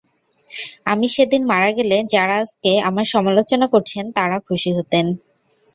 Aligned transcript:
আমি 0.85 1.07
সেদিন 1.15 1.41
মারা 1.51 1.69
গেলে, 1.77 1.97
যাঁরা 2.13 2.35
আজকে 2.43 2.71
আমার 2.89 3.05
সমালোচনা 3.13 3.65
করছেন, 3.73 4.05
তাঁরা 4.17 4.37
খুশি 4.47 4.69
হতেন। 4.77 5.05